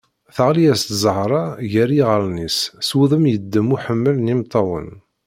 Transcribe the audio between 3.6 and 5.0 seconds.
uḥemmal n yimeṭṭawen.